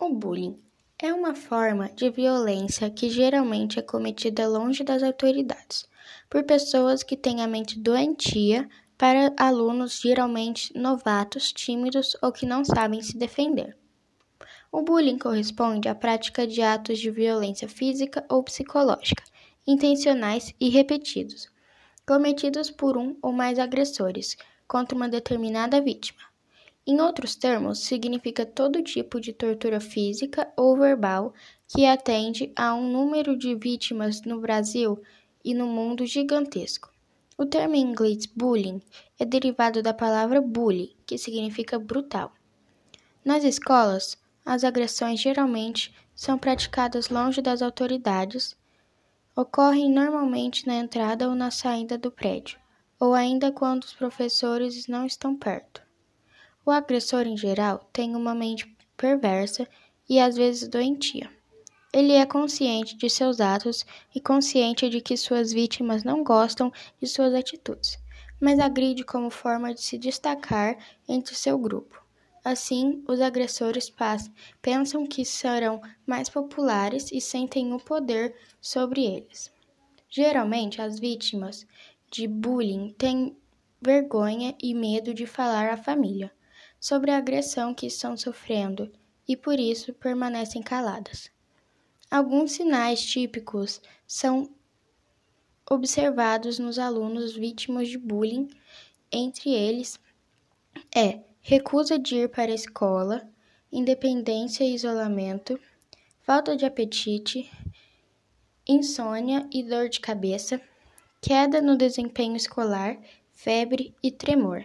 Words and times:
O 0.00 0.10
bullying 0.10 0.56
é 0.96 1.12
uma 1.12 1.34
forma 1.34 1.88
de 1.88 2.08
violência 2.08 2.88
que 2.88 3.10
geralmente 3.10 3.80
é 3.80 3.82
cometida 3.82 4.46
longe 4.46 4.84
das 4.84 5.02
autoridades, 5.02 5.88
por 6.30 6.44
pessoas 6.44 7.02
que 7.02 7.16
têm 7.16 7.42
a 7.42 7.48
mente 7.48 7.76
doentia 7.76 8.68
para 8.96 9.34
alunos 9.36 10.00
geralmente 10.00 10.72
novatos, 10.78 11.52
tímidos 11.52 12.16
ou 12.22 12.30
que 12.30 12.46
não 12.46 12.64
sabem 12.64 13.02
se 13.02 13.18
defender. 13.18 13.76
O 14.70 14.82
bullying 14.82 15.18
corresponde 15.18 15.88
à 15.88 15.96
prática 15.96 16.46
de 16.46 16.62
atos 16.62 17.00
de 17.00 17.10
violência 17.10 17.68
física 17.68 18.24
ou 18.28 18.44
psicológica, 18.44 19.24
intencionais 19.66 20.54
e 20.60 20.68
repetidos, 20.68 21.50
cometidos 22.06 22.70
por 22.70 22.96
um 22.96 23.16
ou 23.20 23.32
mais 23.32 23.58
agressores 23.58 24.36
contra 24.68 24.94
uma 24.94 25.08
determinada 25.08 25.80
vítima. 25.80 26.27
Em 26.90 27.02
outros 27.02 27.36
termos, 27.36 27.80
significa 27.80 28.46
todo 28.46 28.82
tipo 28.82 29.20
de 29.20 29.30
tortura 29.30 29.78
física 29.78 30.50
ou 30.56 30.74
verbal 30.74 31.34
que 31.66 31.84
atende 31.84 32.50
a 32.56 32.74
um 32.74 32.90
número 32.90 33.36
de 33.36 33.54
vítimas 33.54 34.22
no 34.22 34.40
Brasil 34.40 34.98
e 35.44 35.52
no 35.52 35.66
mundo 35.66 36.06
gigantesco. 36.06 36.90
O 37.36 37.44
termo 37.44 37.74
em 37.74 37.82
inglês 37.82 38.24
bullying 38.24 38.80
é 39.20 39.26
derivado 39.26 39.82
da 39.82 39.92
palavra 39.92 40.40
bully, 40.40 40.96
que 41.04 41.18
significa 41.18 41.78
brutal. 41.78 42.32
Nas 43.22 43.44
escolas, 43.44 44.16
as 44.42 44.64
agressões 44.64 45.20
geralmente 45.20 45.94
são 46.14 46.38
praticadas 46.38 47.10
longe 47.10 47.42
das 47.42 47.60
autoridades, 47.60 48.56
ocorrem 49.36 49.90
normalmente 49.90 50.66
na 50.66 50.76
entrada 50.76 51.28
ou 51.28 51.34
na 51.34 51.50
saída 51.50 51.98
do 51.98 52.10
prédio, 52.10 52.58
ou 52.98 53.12
ainda 53.12 53.52
quando 53.52 53.82
os 53.82 53.92
professores 53.92 54.86
não 54.86 55.04
estão 55.04 55.36
perto. 55.36 55.86
O 56.64 56.70
agressor, 56.70 57.26
em 57.26 57.36
geral, 57.36 57.88
tem 57.92 58.14
uma 58.14 58.34
mente 58.34 58.76
perversa 58.96 59.66
e 60.06 60.20
às 60.20 60.36
vezes 60.36 60.68
doentia. 60.68 61.30
Ele 61.90 62.12
é 62.12 62.26
consciente 62.26 62.94
de 62.94 63.08
seus 63.08 63.40
atos 63.40 63.86
e 64.14 64.20
consciente 64.20 64.90
de 64.90 65.00
que 65.00 65.16
suas 65.16 65.50
vítimas 65.50 66.04
não 66.04 66.22
gostam 66.22 66.70
de 67.00 67.06
suas 67.06 67.32
atitudes, 67.32 67.98
mas 68.38 68.58
agride 68.58 69.02
como 69.02 69.30
forma 69.30 69.72
de 69.72 69.80
se 69.80 69.96
destacar 69.96 70.76
entre 71.08 71.34
seu 71.34 71.56
grupo. 71.56 72.04
Assim, 72.44 73.02
os 73.08 73.20
agressores 73.20 73.90
pensam 74.60 75.06
que 75.06 75.24
serão 75.24 75.80
mais 76.06 76.28
populares 76.28 77.10
e 77.10 77.20
sentem 77.20 77.72
o 77.72 77.78
poder 77.78 78.36
sobre 78.60 79.04
eles. 79.06 79.50
Geralmente, 80.10 80.82
as 80.82 80.98
vítimas 80.98 81.66
de 82.10 82.28
bullying 82.28 82.94
têm 82.98 83.34
vergonha 83.80 84.54
e 84.62 84.74
medo 84.74 85.14
de 85.14 85.26
falar 85.26 85.70
à 85.70 85.76
família 85.76 86.30
sobre 86.80 87.10
a 87.10 87.18
agressão 87.18 87.74
que 87.74 87.86
estão 87.86 88.16
sofrendo 88.16 88.90
e 89.26 89.36
por 89.36 89.58
isso 89.58 89.92
permanecem 89.92 90.62
caladas. 90.62 91.30
Alguns 92.10 92.52
sinais 92.52 93.04
típicos 93.04 93.80
são 94.06 94.48
observados 95.70 96.58
nos 96.58 96.78
alunos 96.78 97.34
vítimas 97.34 97.88
de 97.88 97.98
bullying, 97.98 98.48
entre 99.12 99.50
eles 99.50 100.00
é 100.94 101.20
recusa 101.40 101.98
de 101.98 102.16
ir 102.16 102.28
para 102.28 102.50
a 102.50 102.54
escola, 102.54 103.28
independência 103.70 104.64
e 104.64 104.74
isolamento, 104.74 105.58
falta 106.22 106.56
de 106.56 106.64
apetite, 106.64 107.50
insônia 108.66 109.48
e 109.52 109.62
dor 109.62 109.88
de 109.88 110.00
cabeça, 110.00 110.60
queda 111.20 111.60
no 111.60 111.76
desempenho 111.76 112.36
escolar, 112.36 112.98
febre 113.32 113.94
e 114.02 114.10
tremor. 114.10 114.64